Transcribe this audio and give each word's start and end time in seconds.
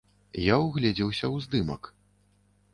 Я 0.45 0.55
ўгледзеўся 0.67 1.23
ў 1.29 1.45
здымак. 1.45 1.83